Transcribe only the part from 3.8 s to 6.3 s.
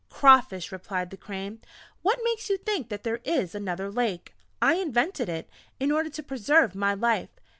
Lake? I invented it, in order to